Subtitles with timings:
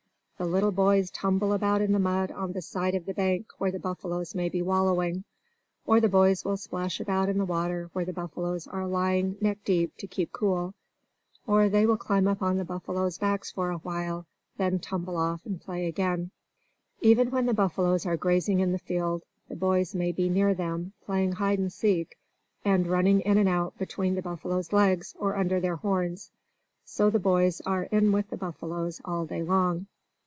[0.37, 3.69] The little boys tumble about in the mud on the side of the bank where
[3.71, 5.23] the buffaloes may be wallowing.
[5.85, 9.59] Or the boys will splash about in the water where the buffaloes are lying neck
[9.63, 10.73] deep to keep cool.
[11.45, 14.25] Or they will climb up on the buffaloes' backs for a while,
[14.57, 16.31] then tumble off and play again.
[17.01, 20.93] Even when the buffaloes are grazing in the field, the boys may be near them,
[21.05, 22.17] playing hide and seek,
[22.65, 26.31] and running in and out between the buffaloes' legs, or under their horns.
[26.83, 29.85] So the boys are with the buffaloes all day long.